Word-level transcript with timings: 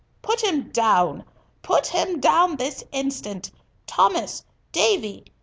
"Put 0.23 0.41
him 0.43 0.71
down! 0.71 1.25
put 1.61 1.85
him 1.85 2.19
down 2.21 2.55
this 2.55 2.83
instant! 2.91 3.51
Thomas! 3.85 4.43
Davy! 4.71 5.25